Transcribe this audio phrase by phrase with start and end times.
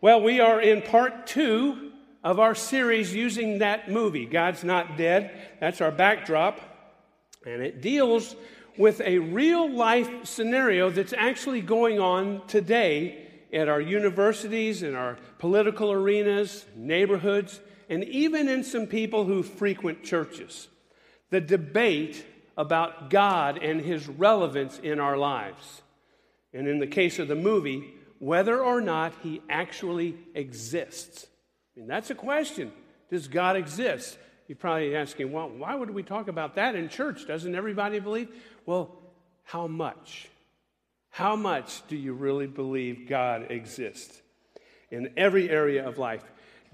[0.00, 1.90] Well, we are in part two
[2.22, 5.32] of our series using that movie, God's Not Dead.
[5.58, 6.60] That's our backdrop.
[7.44, 8.36] And it deals
[8.76, 15.18] with a real life scenario that's actually going on today at our universities, in our
[15.40, 17.58] political arenas, neighborhoods,
[17.88, 20.68] and even in some people who frequent churches.
[21.30, 22.24] The debate
[22.56, 25.82] about God and his relevance in our lives.
[26.54, 31.26] And in the case of the movie, whether or not he actually exists.
[31.76, 32.72] I mean, that's a question.
[33.10, 34.18] Does God exist?
[34.48, 37.26] You're probably asking, well, why would we talk about that in church?
[37.26, 38.28] Doesn't everybody believe?
[38.66, 38.96] Well,
[39.44, 40.28] how much?
[41.10, 44.20] How much do you really believe God exists
[44.90, 46.24] in every area of life?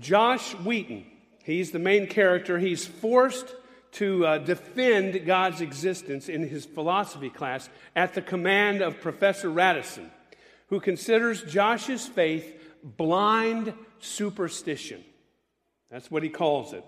[0.00, 1.04] Josh Wheaton,
[1.44, 2.58] he's the main character.
[2.58, 3.54] He's forced
[3.92, 10.10] to uh, defend God's existence in his philosophy class at the command of Professor Radisson
[10.68, 15.04] who considers Josh's faith blind superstition.
[15.90, 16.84] That's what he calls it.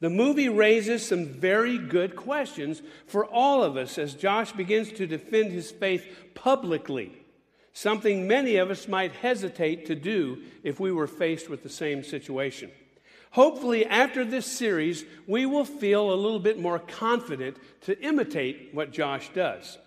[0.00, 5.06] The movie raises some very good questions for all of us as Josh begins to
[5.06, 7.12] defend his faith publicly,
[7.74, 12.02] something many of us might hesitate to do if we were faced with the same
[12.02, 12.70] situation.
[13.32, 18.92] Hopefully, after this series, we will feel a little bit more confident to imitate what
[18.92, 19.78] Josh does.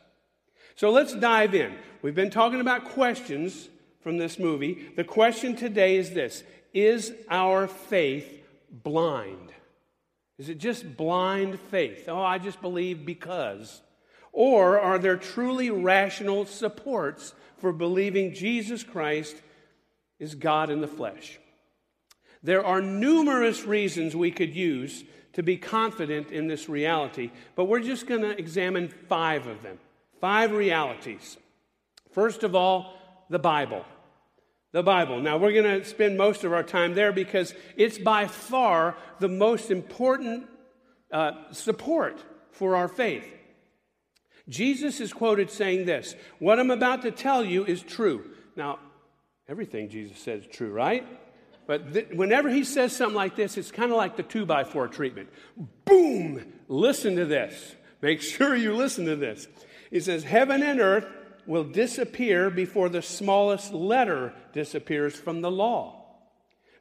[0.75, 1.73] So let's dive in.
[2.02, 3.69] We've been talking about questions
[4.02, 4.89] from this movie.
[4.95, 6.43] The question today is this
[6.73, 9.52] Is our faith blind?
[10.38, 12.05] Is it just blind faith?
[12.07, 13.81] Oh, I just believe because.
[14.31, 19.35] Or are there truly rational supports for believing Jesus Christ
[20.19, 21.39] is God in the flesh?
[22.41, 27.80] There are numerous reasons we could use to be confident in this reality, but we're
[27.80, 29.77] just going to examine five of them.
[30.23, 31.35] Five realities.
[32.13, 32.93] First of all,
[33.29, 33.83] the Bible.
[34.71, 35.19] The Bible.
[35.19, 39.27] Now, we're going to spend most of our time there because it's by far the
[39.27, 40.47] most important
[41.11, 43.25] uh, support for our faith.
[44.48, 48.23] Jesus is quoted saying this What I'm about to tell you is true.
[48.55, 48.80] Now,
[49.49, 51.05] everything Jesus says is true, right?
[51.67, 54.64] But th- whenever he says something like this, it's kind of like the two by
[54.64, 55.27] four treatment.
[55.83, 56.53] Boom!
[56.69, 57.75] Listen to this.
[58.02, 59.49] Make sure you listen to this.
[59.93, 61.05] He says, Heaven and earth
[61.45, 66.04] will disappear before the smallest letter disappears from the law.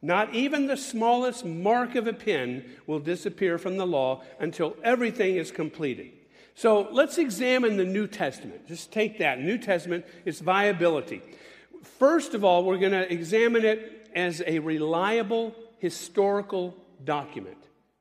[0.01, 5.37] Not even the smallest mark of a pen will disappear from the law until everything
[5.37, 6.11] is completed.
[6.55, 8.67] So let's examine the New Testament.
[8.67, 9.39] Just take that.
[9.39, 11.21] New Testament, its viability.
[11.99, 16.75] First of all, we're going to examine it as a reliable historical
[17.05, 17.59] document.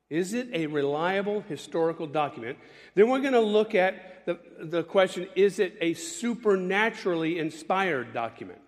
[0.09, 2.57] Is it a reliable historical document?
[2.95, 8.59] Then we're going to look at the, the question is it a supernaturally inspired document?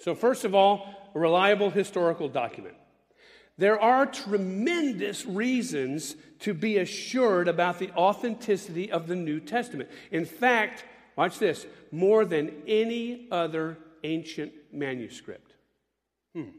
[0.00, 2.74] So, first of all, a reliable historical document.
[3.58, 9.90] There are tremendous reasons to be assured about the authenticity of the New Testament.
[10.10, 15.52] In fact, watch this more than any other ancient manuscript.
[16.34, 16.50] Hmm.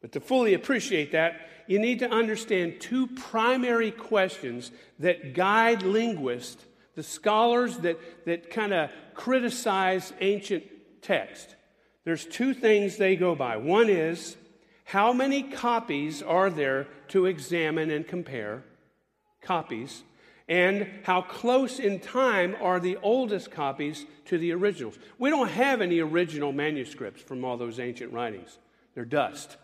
[0.00, 4.70] But to fully appreciate that, you need to understand two primary questions
[5.00, 6.64] that guide linguists
[6.98, 10.64] the scholars that, that kind of criticize ancient
[11.00, 11.54] text,
[12.04, 13.56] there's two things they go by.
[13.56, 14.36] One is,
[14.82, 18.64] how many copies are there to examine and compare?
[19.42, 20.02] Copies.
[20.48, 24.98] And how close in time are the oldest copies to the originals?
[25.20, 28.58] We don't have any original manuscripts from all those ancient writings,
[28.96, 29.56] they're dust.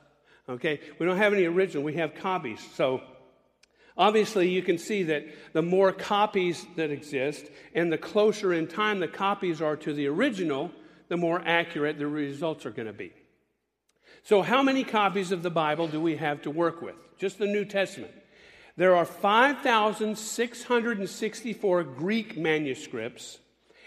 [0.49, 0.79] Okay?
[1.01, 2.65] We don't have any original, we have copies.
[2.77, 3.03] So,
[3.97, 8.99] Obviously, you can see that the more copies that exist and the closer in time
[8.99, 10.73] the copies are to the original,
[11.09, 13.13] the more accurate the results are going to be.
[14.25, 16.97] So, how many copies of the Bible do we have to work with?
[17.19, 18.13] Just the New Testament.
[18.77, 23.39] There are 5,664 Greek manuscripts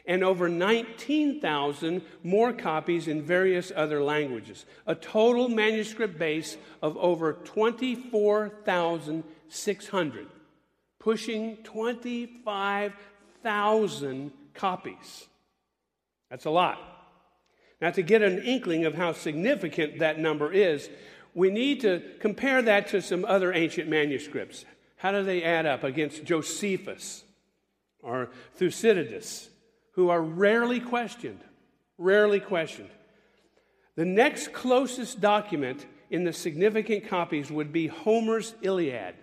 [0.06, 4.66] and over 19,000 more copies in various other languages.
[4.85, 10.27] A total manuscript base of over 24,000 600,
[10.99, 15.27] pushing 25,000 copies.
[16.29, 16.79] That's a lot.
[17.79, 20.89] Now, to get an inkling of how significant that number is,
[21.33, 24.65] we need to compare that to some other ancient manuscripts.
[24.97, 27.23] How do they add up against Josephus
[28.01, 29.49] or Thucydides,
[29.91, 31.41] who are rarely questioned?
[31.99, 32.89] Rarely questioned.
[33.95, 39.15] The next closest document in the significant copies would be Homer's Iliad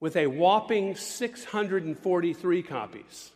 [0.00, 3.30] with a whopping 643 copies.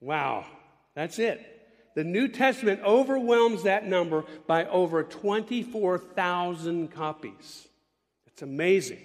[0.00, 0.46] Wow,
[0.94, 1.48] that's it.
[1.94, 7.68] The New Testament overwhelms that number by over 24,000 copies.
[8.26, 9.00] It's amazing.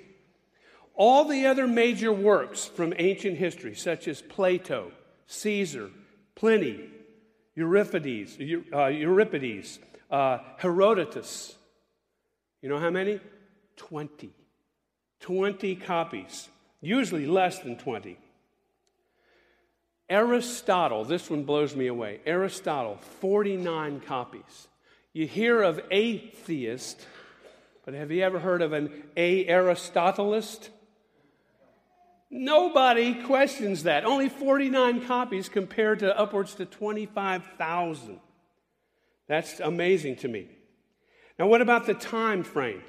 [0.95, 4.91] All the other major works from ancient history, such as Plato,
[5.27, 5.91] Caesar,
[6.33, 6.89] Pliny,
[7.55, 8.37] Euripides,
[8.73, 9.79] uh, Euripides
[10.09, 11.55] uh, Herodotus,
[12.61, 13.19] you know how many?
[13.75, 14.33] 20.
[15.21, 16.49] 20 copies,
[16.81, 18.17] usually less than 20.
[20.09, 22.21] Aristotle, this one blows me away.
[22.25, 24.67] Aristotle, 49 copies.
[25.11, 27.05] You hear of atheist,
[27.83, 30.69] but have you ever heard of an a Aristotelist?
[32.29, 34.05] Nobody questions that.
[34.05, 38.19] Only 49 copies compared to upwards to 25,000.
[39.27, 40.47] That's amazing to me.
[41.39, 42.81] Now, what about the time frame?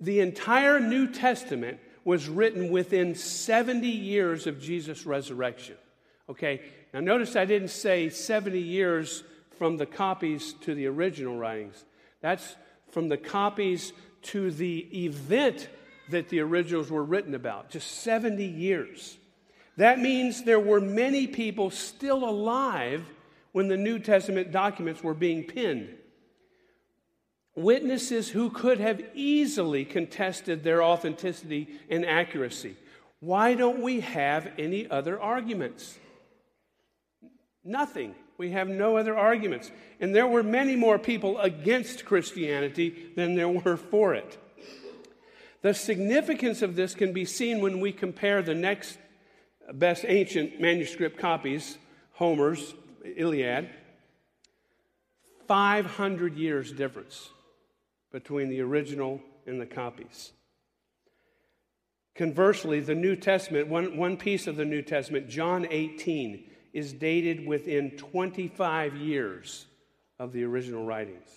[0.00, 5.76] The entire New Testament was written within 70 years of Jesus' resurrection.
[6.28, 6.62] Okay,
[6.92, 9.24] now notice I didn't say 70 years
[9.58, 11.84] from the copies to the original writings.
[12.20, 12.56] That's
[12.90, 15.68] from the copies to the event
[16.10, 19.16] that the originals were written about, just 70 years.
[19.76, 23.04] That means there were many people still alive
[23.52, 25.94] when the New Testament documents were being penned.
[27.56, 32.76] Witnesses who could have easily contested their authenticity and accuracy.
[33.20, 35.98] Why don't we have any other arguments?
[37.64, 38.14] Nothing.
[38.36, 39.70] We have no other arguments.
[40.00, 44.36] And there were many more people against Christianity than there were for it.
[45.62, 48.98] The significance of this can be seen when we compare the next
[49.72, 51.78] best ancient manuscript copies,
[52.12, 52.74] Homer's
[53.16, 53.70] Iliad,
[55.48, 57.30] 500 years difference
[58.12, 60.32] between the original and the copies.
[62.14, 67.46] Conversely, the New Testament, one, one piece of the New Testament, John 18, is dated
[67.46, 69.66] within 25 years
[70.18, 71.28] of the original writings.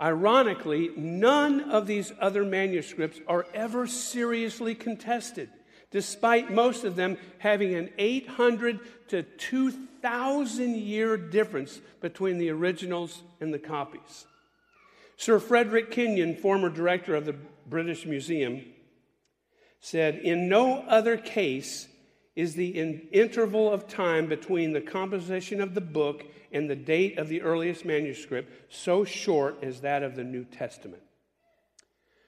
[0.00, 5.50] Ironically, none of these other manuscripts are ever seriously contested,
[5.92, 13.54] despite most of them having an 800 to 2,000 year difference between the originals and
[13.54, 14.26] the copies.
[15.16, 18.64] Sir Frederick Kenyon, former director of the British Museum,
[19.80, 21.88] said In no other case
[22.34, 27.18] is the in- interval of time between the composition of the book and the date
[27.18, 31.02] of the earliest manuscript so short as that of the New Testament.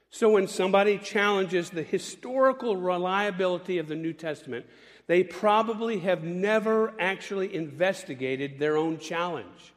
[0.09, 4.65] So when somebody challenges the historical reliability of the New Testament,
[5.07, 9.73] they probably have never actually investigated their own challenge.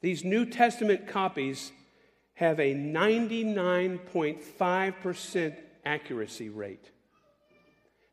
[0.00, 1.72] These New Testament copies
[2.34, 6.90] have a 99.5% accuracy rate.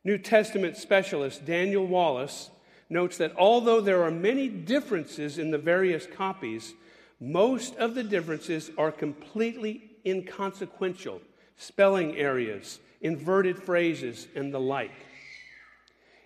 [0.04, 2.50] New Testament specialist Daniel Wallace
[2.90, 6.74] notes that although there are many differences in the various copies,
[7.20, 11.22] most of the differences are completely inconsequential
[11.56, 14.92] spelling areas, inverted phrases, and the like.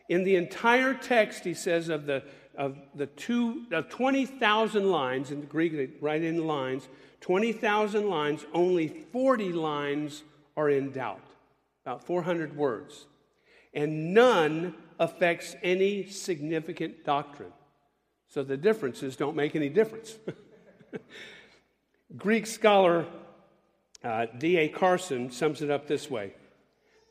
[0.09, 2.23] In the entire text, he says, of the,
[2.57, 6.87] of the two, of 20,000 lines, in the Greek, write in lines,
[7.21, 10.23] 20,000 lines, only 40 lines
[10.55, 11.21] are in doubt,
[11.85, 13.05] about 400 words
[13.77, 17.53] and none affects any significant doctrine.
[18.27, 20.15] So the differences don't make any difference.
[22.17, 23.05] Greek scholar
[24.03, 24.69] uh, D.A.
[24.69, 26.33] Carson sums it up this way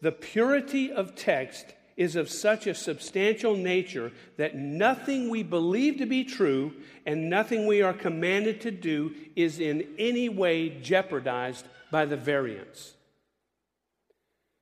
[0.02, 1.66] The purity of text
[1.97, 6.73] is of such a substantial nature that nothing we believe to be true
[7.07, 12.95] and nothing we are commanded to do is in any way jeopardized by the variance.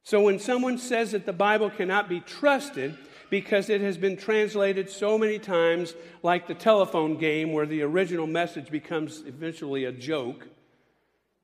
[0.05, 2.97] So when someone says that the Bible cannot be trusted
[3.31, 8.26] because it has been translated so many times, like the telephone game where the original
[8.26, 10.47] message becomes eventually a joke,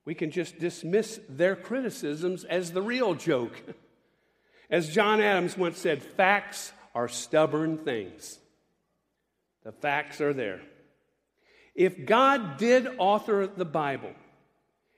[0.04, 3.62] we can just dismiss their criticisms as the real joke.
[4.70, 8.38] As John Adams once said, facts are stubborn things.
[9.64, 10.60] The facts are there.
[11.74, 14.12] If God did author the Bible,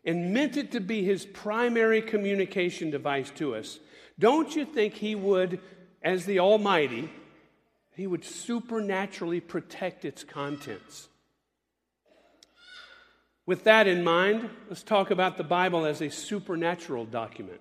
[0.04, 3.78] and meant it to be his primary communication device to us,
[4.18, 5.60] don't you think he would,
[6.02, 7.10] as the Almighty,
[7.94, 11.08] he would supernaturally protect its contents?
[13.46, 17.60] With that in mind, let's talk about the Bible as a supernatural document.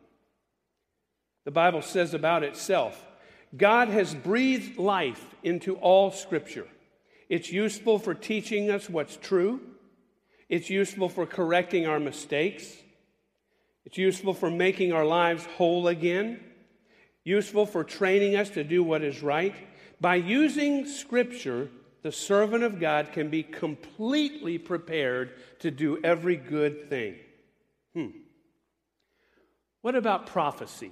[1.46, 3.06] The Bible says about itself
[3.56, 6.68] God has breathed life into all Scripture.
[7.30, 9.62] It's useful for teaching us what's true
[10.52, 12.76] it's useful for correcting our mistakes.
[13.86, 16.42] It's useful for making our lives whole again.
[17.24, 19.56] Useful for training us to do what is right.
[20.02, 21.70] By using Scripture,
[22.04, 27.16] the servant of God can be completely prepared to do every good thing.
[27.94, 28.08] Hmm.
[29.82, 30.92] What about prophecy?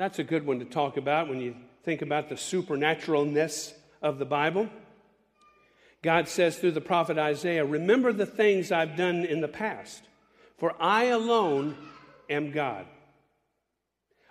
[0.00, 1.54] That's a good one to talk about when you
[1.84, 4.70] think about the supernaturalness of the Bible.
[6.00, 10.02] God says through the prophet Isaiah, Remember the things I've done in the past,
[10.56, 11.76] for I alone
[12.30, 12.86] am God.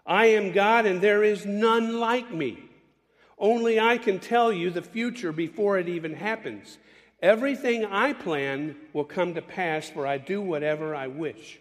[0.07, 2.57] I am God, and there is none like me.
[3.37, 6.79] Only I can tell you the future before it even happens.
[7.21, 11.59] Everything I plan will come to pass, for I do whatever I wish.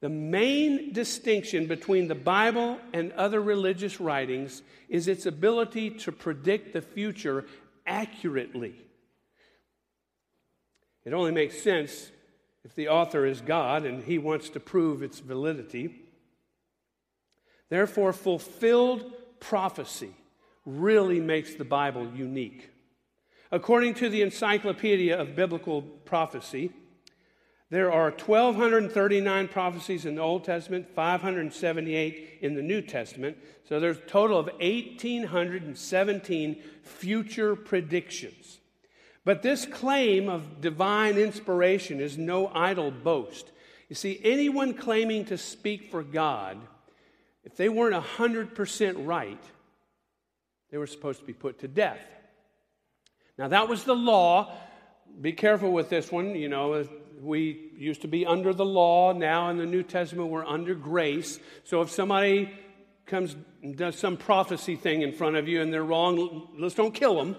[0.00, 6.72] The main distinction between the Bible and other religious writings is its ability to predict
[6.72, 7.44] the future
[7.86, 8.74] accurately.
[11.04, 12.10] It only makes sense
[12.64, 15.94] if the author is God and he wants to prove its validity.
[17.68, 20.14] Therefore, fulfilled prophecy
[20.64, 22.70] really makes the Bible unique.
[23.52, 26.70] According to the Encyclopedia of Biblical Prophecy,
[27.70, 33.38] there are 1,239 prophecies in the Old Testament, 578 in the New Testament.
[33.68, 38.58] So there's a total of 1,817 future predictions.
[39.24, 43.52] But this claim of divine inspiration is no idle boast.
[43.88, 46.58] You see, anyone claiming to speak for God,
[47.44, 49.42] if they weren't 100% right,
[50.70, 52.04] they were supposed to be put to death.
[53.38, 54.52] Now, that was the law.
[55.20, 56.34] Be careful with this one.
[56.34, 56.84] You know,
[57.20, 59.12] we used to be under the law.
[59.12, 61.38] Now, in the New Testament, we're under grace.
[61.64, 62.50] So, if somebody
[63.06, 63.36] comes
[63.74, 67.36] does some prophecy thing in front of you and they're wrong, let's don't kill them.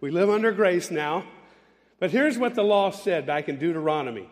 [0.00, 1.24] We live under grace now.
[1.98, 4.28] But here's what the law said back in Deuteronomy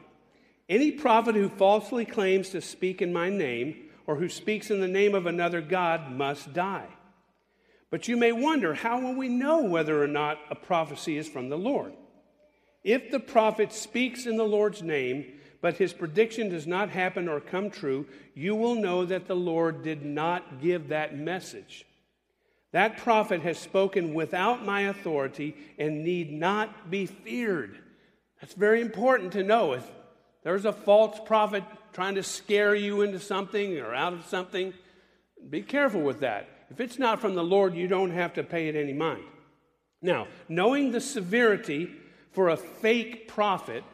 [0.68, 4.88] Any prophet who falsely claims to speak in my name or who speaks in the
[4.88, 6.88] name of another God must die.
[7.90, 11.48] But you may wonder how will we know whether or not a prophecy is from
[11.48, 11.92] the Lord?
[12.84, 17.40] If the prophet speaks in the Lord's name, but his prediction does not happen or
[17.40, 21.86] come true, you will know that the Lord did not give that message.
[22.72, 27.78] That prophet has spoken without my authority and need not be feared.
[28.40, 29.72] That's very important to know.
[29.72, 29.90] If
[30.42, 31.64] there's a false prophet
[31.94, 34.74] trying to scare you into something or out of something,
[35.48, 36.48] be careful with that.
[36.70, 39.24] If it's not from the Lord, you don't have to pay it any mind.
[40.02, 41.90] Now, knowing the severity
[42.34, 43.84] for a fake prophet,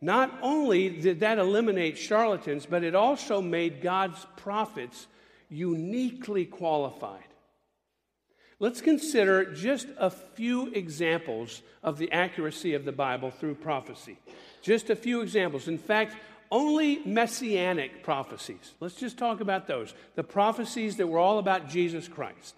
[0.00, 5.06] not only did that eliminate charlatans, but it also made God's prophets
[5.48, 7.24] uniquely qualified.
[8.58, 14.18] Let's consider just a few examples of the accuracy of the Bible through prophecy.
[14.60, 15.66] Just a few examples.
[15.66, 16.14] In fact,
[16.50, 18.74] only messianic prophecies.
[18.78, 19.94] Let's just talk about those.
[20.14, 22.54] The prophecies that were all about Jesus Christ.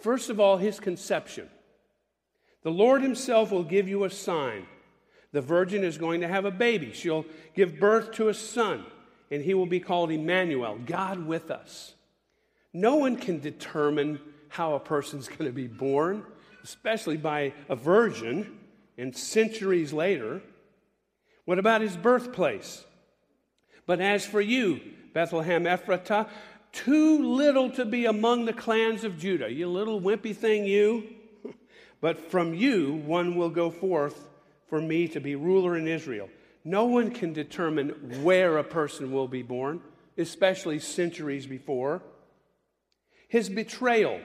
[0.00, 1.48] First of all, his conception.
[2.62, 4.66] The Lord himself will give you a sign.
[5.32, 6.92] The virgin is going to have a baby.
[6.92, 7.24] She'll
[7.54, 8.84] give birth to a son,
[9.30, 11.94] and he will be called Emmanuel, God with us.
[12.72, 16.24] No one can determine how a person's going to be born,
[16.62, 18.58] especially by a virgin
[18.98, 20.42] and centuries later.
[21.44, 22.84] What about his birthplace?
[23.86, 24.80] But as for you,
[25.14, 26.28] Bethlehem Ephratah,
[26.72, 29.50] too little to be among the clans of Judah.
[29.50, 31.08] You little wimpy thing, you.
[32.00, 34.28] But from you one will go forth
[34.68, 36.28] for me to be ruler in Israel.
[36.64, 39.80] No one can determine where a person will be born,
[40.16, 42.02] especially centuries before.
[43.28, 44.20] His betrayal.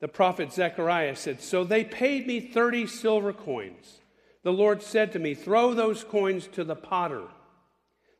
[0.00, 4.00] The prophet Zechariah said, So they paid me 30 silver coins.
[4.42, 7.24] The Lord said to me, Throw those coins to the potter.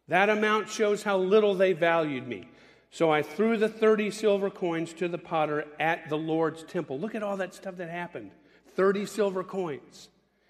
[0.09, 2.49] That amount shows how little they valued me.
[2.91, 6.99] So I threw the 30 silver coins to the potter at the Lord's temple.
[6.99, 8.31] Look at all that stuff that happened
[8.77, 10.09] 30 silver coins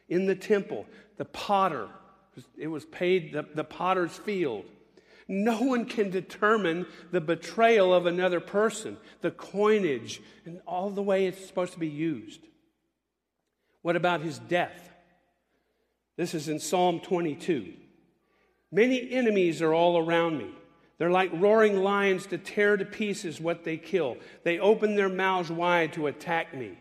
[0.08, 0.86] in the temple.
[1.16, 1.88] The potter,
[2.56, 4.64] it was paid the, the potter's field.
[5.26, 11.26] No one can determine the betrayal of another person, the coinage, and all the way
[11.26, 12.40] it's supposed to be used.
[13.82, 14.90] What about his death?
[16.16, 17.74] This is in Psalm 22.
[18.72, 20.50] Many enemies are all around me.
[20.98, 24.16] They're like roaring lions to tear to pieces what they kill.
[24.42, 26.72] They open their mouths wide to attack me.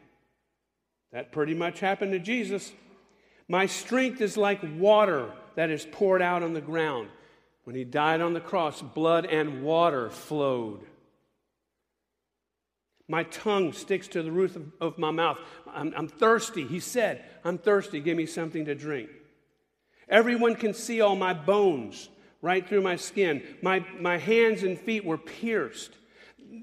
[1.12, 2.74] That pretty much happened to Jesus.
[3.48, 7.10] My strength is like water that is poured out on the ground.
[7.64, 10.82] When he died on the cross, blood and water flowed.
[13.08, 15.40] My tongue sticks to the roof of, of my mouth.
[15.72, 16.66] I'm, I'm thirsty.
[16.66, 18.00] He said, I'm thirsty.
[18.00, 19.10] Give me something to drink.
[20.10, 22.10] Everyone can see all my bones
[22.42, 23.44] right through my skin.
[23.62, 25.92] My, my hands and feet were pierced.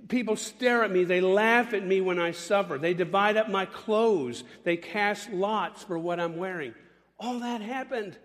[0.09, 1.05] People stare at me.
[1.05, 2.79] They laugh at me when I suffer.
[2.79, 4.45] They divide up my clothes.
[4.65, 6.75] They cast lots for what I'm wearing.
[7.19, 8.17] All that happened.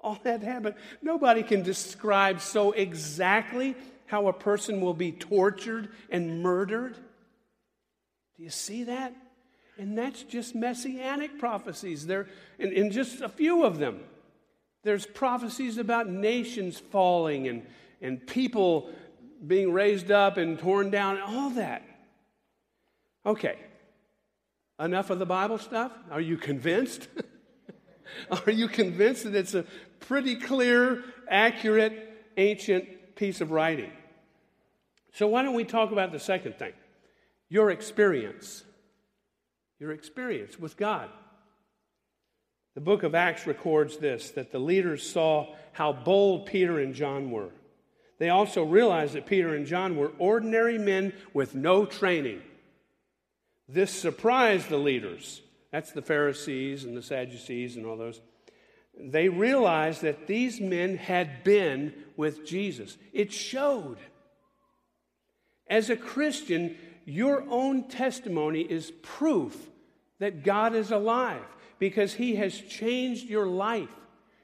[0.00, 0.74] All that happened.
[1.02, 3.74] Nobody can describe so exactly
[4.06, 6.94] how a person will be tortured and murdered.
[8.36, 9.14] Do you see that?
[9.78, 12.06] And that's just messianic prophecies.
[12.06, 12.28] There,
[12.58, 14.00] in, in just a few of them,
[14.86, 17.66] there's prophecies about nations falling and,
[18.00, 18.88] and people
[19.44, 21.82] being raised up and torn down, and all that.
[23.26, 23.58] Okay,
[24.78, 25.90] enough of the Bible stuff?
[26.08, 27.08] Are you convinced?
[28.46, 29.64] Are you convinced that it's a
[29.98, 33.90] pretty clear, accurate, ancient piece of writing?
[35.14, 36.74] So, why don't we talk about the second thing?
[37.48, 38.62] Your experience.
[39.80, 41.10] Your experience with God.
[42.76, 47.30] The book of Acts records this that the leaders saw how bold Peter and John
[47.30, 47.48] were.
[48.18, 52.42] They also realized that Peter and John were ordinary men with no training.
[53.66, 55.40] This surprised the leaders.
[55.72, 58.20] That's the Pharisees and the Sadducees and all those.
[58.98, 62.98] They realized that these men had been with Jesus.
[63.14, 63.96] It showed.
[65.66, 69.56] As a Christian, your own testimony is proof
[70.18, 71.44] that God is alive
[71.78, 73.94] because He has changed your life,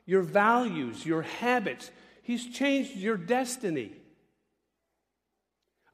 [0.07, 1.91] your values, your habits.
[2.23, 3.93] He's changed your destiny.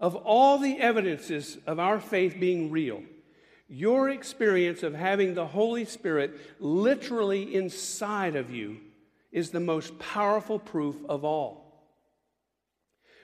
[0.00, 3.02] Of all the evidences of our faith being real,
[3.68, 8.78] your experience of having the Holy Spirit literally inside of you
[9.30, 11.68] is the most powerful proof of all.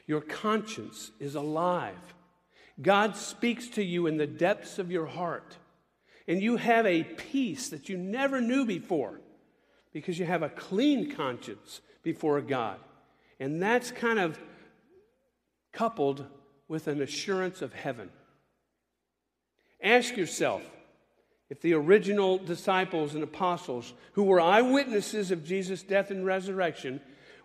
[0.07, 2.15] Your conscience is alive.
[2.81, 5.57] God speaks to you in the depths of your heart.
[6.27, 9.21] And you have a peace that you never knew before
[9.93, 12.79] because you have a clean conscience before God.
[13.39, 14.39] And that's kind of
[15.73, 16.25] coupled
[16.69, 18.11] with an assurance of heaven.
[19.83, 20.63] Ask yourself
[21.51, 27.01] if the original disciples and apostles, who were eyewitnesses of Jesus' death and resurrection,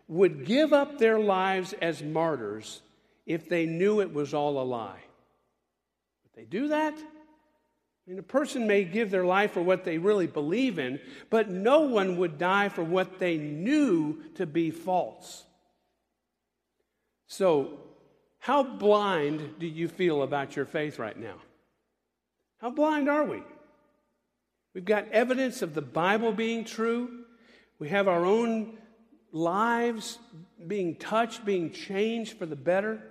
[0.08, 2.82] would give up their lives as martyrs
[3.25, 5.01] if they knew it was all a lie.
[6.23, 6.97] Would they do that?
[8.10, 11.82] Mean, a person may give their life for what they really believe in, but no
[11.82, 15.45] one would die for what they knew to be false.
[17.28, 17.82] So,
[18.39, 21.36] how blind do you feel about your faith right now?
[22.58, 23.43] How blind are we?
[24.74, 27.26] We've got evidence of the Bible being true.
[27.78, 28.80] We have our own
[29.32, 30.17] lives
[30.65, 33.04] being touched, being changed for the better.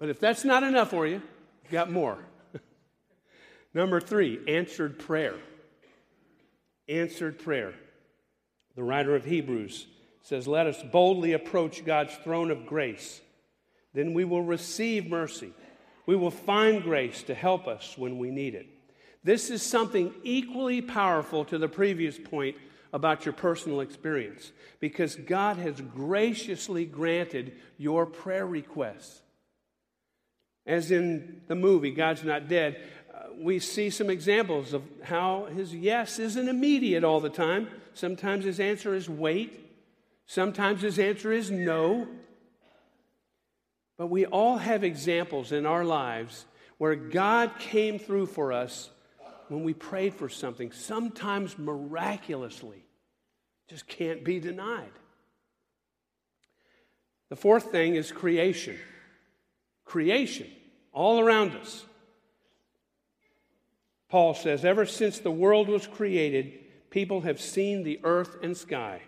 [0.00, 1.22] But if that's not enough for you,
[1.62, 2.18] you've got more.
[3.76, 5.34] Number three, answered prayer.
[6.88, 7.74] Answered prayer.
[8.74, 9.86] The writer of Hebrews
[10.22, 13.20] says, Let us boldly approach God's throne of grace.
[13.92, 15.52] Then we will receive mercy.
[16.06, 18.66] We will find grace to help us when we need it.
[19.22, 22.56] This is something equally powerful to the previous point
[22.94, 29.20] about your personal experience because God has graciously granted your prayer requests.
[30.66, 32.82] As in the movie, God's Not Dead,
[33.38, 37.68] we see some examples of how his yes isn't immediate all the time.
[37.94, 39.62] Sometimes his answer is wait.
[40.26, 42.08] Sometimes his answer is no.
[43.98, 46.44] But we all have examples in our lives
[46.78, 48.90] where God came through for us
[49.48, 52.84] when we prayed for something, sometimes miraculously.
[53.68, 54.90] Just can't be denied.
[57.30, 58.76] The fourth thing is creation.
[59.84, 60.48] Creation,
[60.92, 61.84] all around us.
[64.08, 66.52] Paul says, Ever since the world was created,
[66.90, 69.02] people have seen the earth and sky.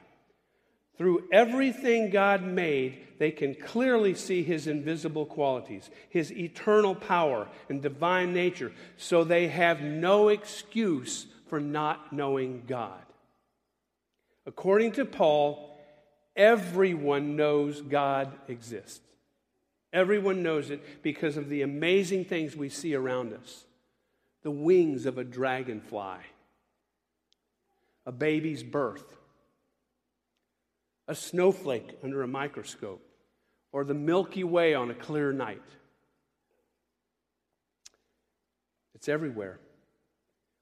[0.97, 7.81] Through everything God made, they can clearly see his invisible qualities, his eternal power and
[7.81, 13.01] divine nature, so they have no excuse for not knowing God.
[14.45, 15.79] According to Paul,
[16.35, 19.01] everyone knows God exists.
[19.93, 23.65] Everyone knows it because of the amazing things we see around us
[24.49, 26.17] the wings of a dragonfly,
[28.07, 29.05] a baby's birth
[31.07, 33.03] a snowflake under a microscope,
[33.73, 35.63] or the Milky Way on a clear night.
[38.95, 39.59] It's everywhere.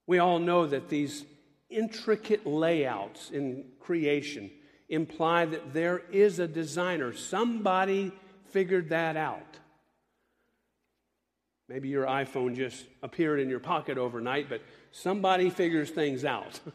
[0.08, 1.24] We all know that these
[1.70, 4.50] intricate layouts in creation
[4.88, 7.12] imply that there is a designer.
[7.12, 8.10] Somebody
[8.50, 9.58] figured that out.
[11.68, 16.60] Maybe your iPhone just appeared in your pocket overnight, but somebody figures things out.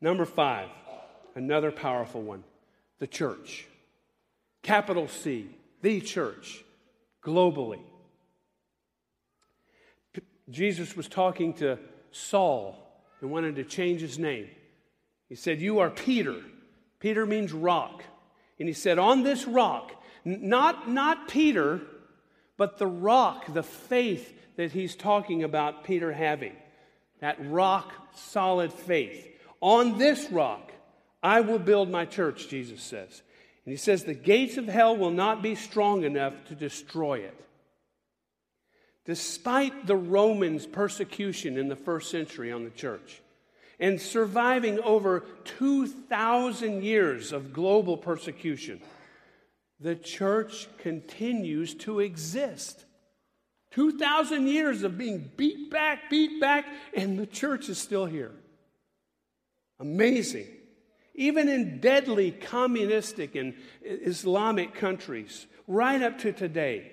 [0.00, 0.68] Number five,
[1.34, 2.44] another powerful one
[2.98, 3.66] the church.
[4.62, 5.48] Capital C,
[5.82, 6.64] the church
[7.22, 7.80] globally.
[10.12, 11.78] P- Jesus was talking to
[12.10, 12.76] Saul
[13.20, 14.48] and wanted to change his name.
[15.28, 16.36] He said, You are Peter.
[16.98, 18.02] Peter means rock.
[18.58, 19.92] And he said, On this rock,
[20.24, 21.80] not, not Peter,
[22.56, 26.54] but the rock, the faith that he's talking about Peter having,
[27.20, 29.26] that rock solid faith.
[29.60, 30.72] On this rock,
[31.22, 33.22] I will build my church, Jesus says.
[33.64, 37.34] And he says, The gates of hell will not be strong enough to destroy it.
[39.04, 43.22] Despite the Romans' persecution in the first century on the church,
[43.80, 48.80] and surviving over 2,000 years of global persecution,
[49.80, 52.84] the church continues to exist.
[53.72, 58.32] 2,000 years of being beat back, beat back, and the church is still here.
[59.78, 60.46] Amazing.
[61.14, 66.90] Even in deadly communistic and Islamic countries, right up to today.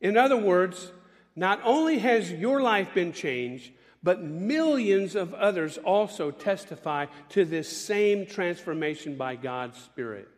[0.00, 0.92] In other words,
[1.34, 3.72] not only has your life been changed,
[4.02, 10.28] but millions of others also testify to this same transformation by God's Spirit.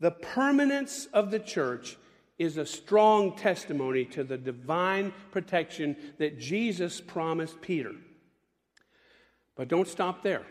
[0.00, 1.96] The permanence of the church
[2.38, 7.92] is a strong testimony to the divine protection that Jesus promised Peter.
[9.56, 10.46] But don't stop there.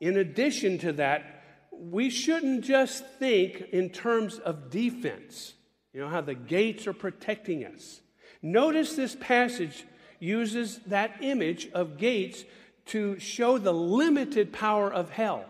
[0.00, 5.52] In addition to that, we shouldn't just think in terms of defense,
[5.92, 8.00] you know, how the gates are protecting us.
[8.40, 9.84] Notice this passage
[10.18, 12.44] uses that image of gates
[12.86, 15.44] to show the limited power of hell.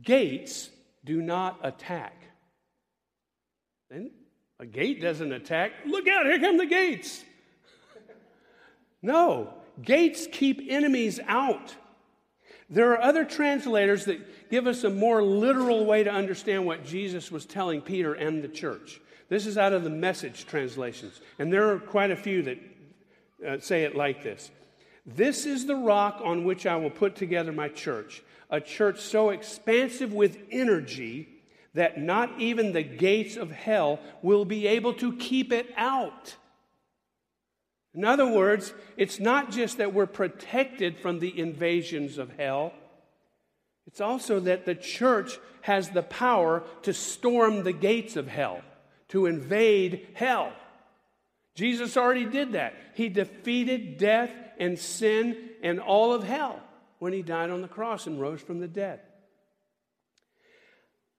[0.00, 0.70] Gates
[1.08, 2.22] do not attack.
[3.90, 4.10] Then
[4.60, 5.72] a gate doesn't attack.
[5.86, 7.24] Look out, here come the gates.
[9.00, 11.74] no, gates keep enemies out.
[12.68, 17.32] There are other translators that give us a more literal way to understand what Jesus
[17.32, 19.00] was telling Peter and the church.
[19.30, 22.58] This is out of the message translations, and there are quite a few that
[23.46, 24.50] uh, say it like this
[25.16, 29.30] This is the rock on which I will put together my church, a church so
[29.30, 31.28] expansive with energy
[31.72, 36.36] that not even the gates of hell will be able to keep it out.
[37.94, 42.74] In other words, it's not just that we're protected from the invasions of hell,
[43.86, 48.60] it's also that the church has the power to storm the gates of hell,
[49.08, 50.52] to invade hell.
[51.58, 52.72] Jesus already did that.
[52.94, 56.62] He defeated death and sin and all of hell
[57.00, 59.00] when he died on the cross and rose from the dead.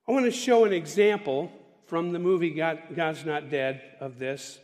[0.07, 1.51] I want to show an example
[1.87, 4.57] from the movie God, God's Not Dead of this.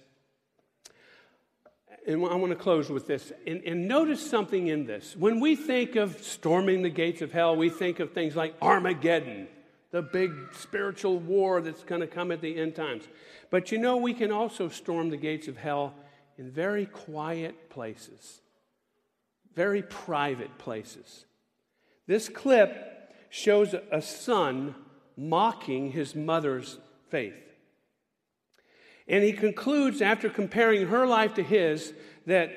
[2.08, 3.34] And I want to close with this.
[3.46, 5.14] And, and, notice something in this.
[5.14, 9.50] When we think of storming the gates of hell, we think of things like Armageddon,
[9.92, 13.06] the big spiritual war that's going to come at the end times.
[13.50, 15.94] But you know, we can also storm the gates of hell
[16.38, 18.42] in very quiet places,
[19.54, 21.26] very private places.
[22.08, 24.76] This clip shows a son
[25.18, 26.78] mocking his mother's
[27.10, 27.34] faith.
[29.08, 31.94] And he concludes, after comparing her life to his,
[32.26, 32.52] that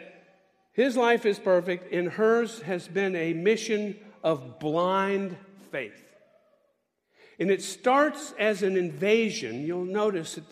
[0.73, 5.37] his life is perfect and hers has been a mission of blind
[5.71, 6.08] faith.
[7.38, 9.64] And it starts as an invasion.
[9.64, 10.44] You'll notice that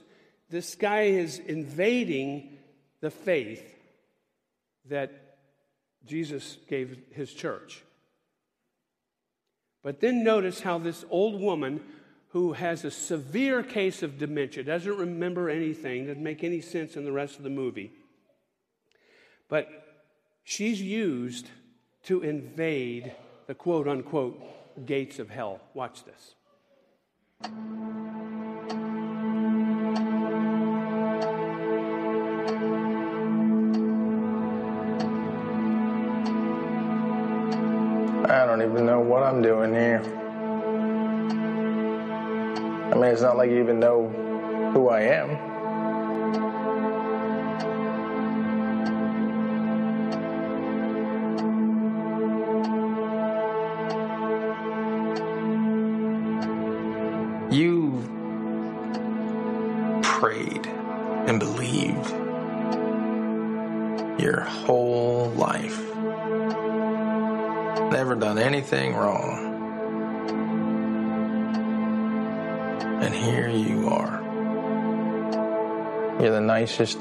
[0.49, 2.59] this guy is invading
[3.01, 3.75] the faith
[4.89, 5.39] that
[6.05, 7.83] Jesus gave his church.
[9.83, 11.81] But then notice how this old woman
[12.31, 17.05] who has a severe case of dementia, doesn't remember anything, doesn't make any sense in
[17.05, 17.93] the rest of the movie,
[19.49, 19.69] but
[20.45, 21.49] she's used
[22.05, 23.15] to invade
[23.47, 25.61] the quote unquote gates of hell.
[25.73, 26.35] Watch this.
[38.29, 40.03] I don't even know what I'm doing here.
[42.91, 44.09] I mean, it's not like you even know
[44.73, 45.56] who I am.
[68.57, 69.53] Anything wrong.
[73.03, 74.23] And here you are.
[76.19, 77.01] You're the nicest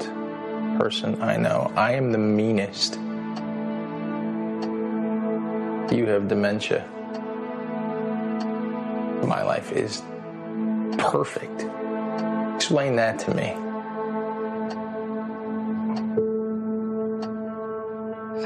[0.78, 1.72] person I know.
[1.74, 2.96] I am the meanest.
[5.96, 6.86] You have dementia.
[9.26, 10.02] My life is
[10.98, 11.64] perfect.
[12.56, 13.65] Explain that to me.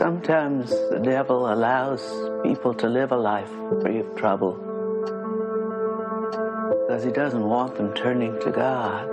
[0.00, 2.00] Sometimes the devil allows
[2.42, 3.50] people to live a life
[3.82, 4.54] free of trouble
[6.70, 9.06] because he doesn't want them turning to God.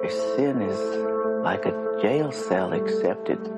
[0.00, 0.80] Their sin is
[1.44, 3.50] like a jail cell, except it's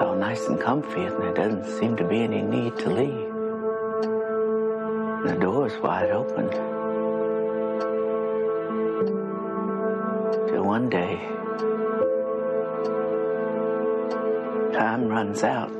[0.00, 3.32] all nice and comfy, and there doesn't seem to be any need to leave.
[5.30, 6.69] The door's wide open.
[10.80, 11.16] One day,
[14.72, 15.70] time runs out.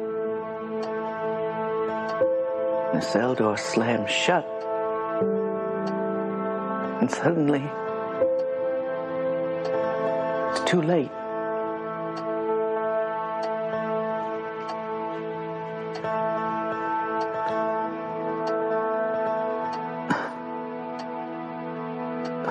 [2.93, 4.45] The cell door slams shut.
[7.01, 7.65] And suddenly,
[10.51, 11.11] it's too late.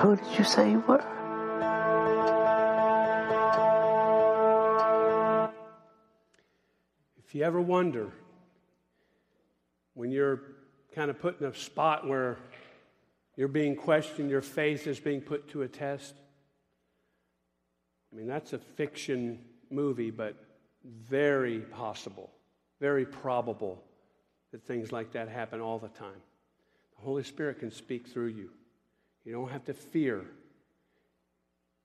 [0.00, 1.19] Who did you say you were?
[7.40, 8.10] You ever wonder
[9.94, 10.42] when you're
[10.94, 12.36] kind of put in a spot where
[13.34, 16.14] you're being questioned, your faith is being put to a test,
[18.12, 19.38] I mean, that's a fiction
[19.70, 20.34] movie, but
[20.84, 22.30] very possible,
[22.78, 23.82] very probable
[24.52, 26.20] that things like that happen all the time.
[26.98, 28.50] The Holy Spirit can speak through you.
[29.24, 30.26] You don't have to fear.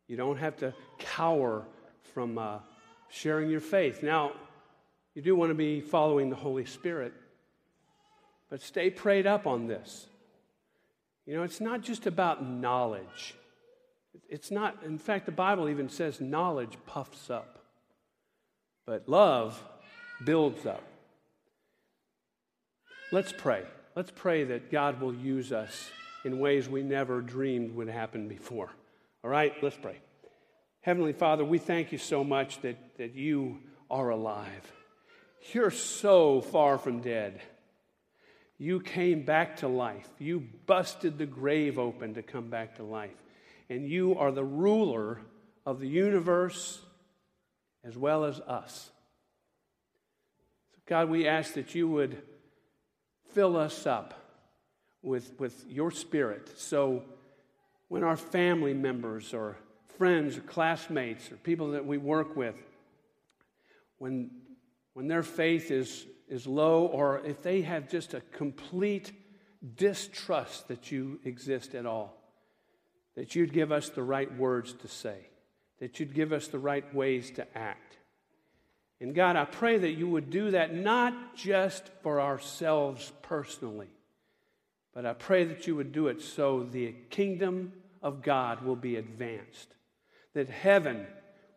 [0.09, 1.63] You don't have to cower
[2.13, 2.57] from uh,
[3.07, 4.03] sharing your faith.
[4.03, 4.33] Now,
[5.15, 7.13] you do want to be following the Holy Spirit,
[8.49, 10.07] but stay prayed up on this.
[11.25, 13.33] You know, it's not just about knowledge.
[14.29, 17.59] It's not, in fact, the Bible even says knowledge puffs up,
[18.85, 19.59] but love
[20.23, 20.83] builds up.
[23.11, 23.63] Let's pray.
[23.95, 25.89] Let's pray that God will use us
[26.25, 28.69] in ways we never dreamed would happen before.
[29.23, 29.97] All right, let's pray.
[30.81, 34.71] Heavenly Father, we thank you so much that, that you are alive.
[35.53, 37.41] You're so far from dead.
[38.57, 40.07] You came back to life.
[40.17, 43.15] You busted the grave open to come back to life.
[43.69, 45.21] And you are the ruler
[45.65, 46.79] of the universe
[47.83, 48.89] as well as us.
[50.71, 52.21] So, God, we ask that you would
[53.33, 54.13] fill us up
[55.03, 56.49] with, with your spirit.
[56.57, 57.03] So
[57.89, 59.57] when our family members or
[59.97, 62.55] friends or classmates or people that we work with,
[63.97, 64.31] when,
[64.95, 69.11] when their faith is, is low or if they have just a complete
[69.75, 72.15] distrust that you exist at all,
[73.15, 75.27] that you'd give us the right words to say,
[75.79, 77.97] that you'd give us the right ways to act.
[79.01, 83.89] And God, I pray that you would do that not just for ourselves personally,
[84.93, 88.95] but I pray that you would do it so the kingdom of God will be
[88.95, 89.75] advanced,
[90.33, 91.05] that heaven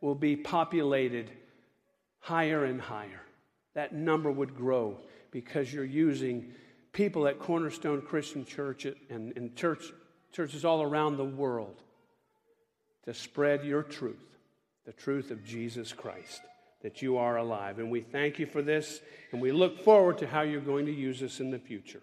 [0.00, 1.30] will be populated
[2.18, 3.22] higher and higher.
[3.74, 4.98] That number would grow
[5.30, 6.52] because you're using
[6.92, 9.92] people at Cornerstone Christian Church and, and church,
[10.32, 11.82] churches all around the world
[13.04, 14.36] to spread your truth,
[14.84, 16.40] the truth of Jesus Christ,
[16.82, 17.78] that you are alive.
[17.78, 19.00] And we thank you for this,
[19.32, 22.02] and we look forward to how you're going to use us in the future.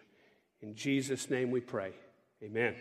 [0.61, 1.91] In Jesus' name we pray.
[2.43, 2.75] Amen.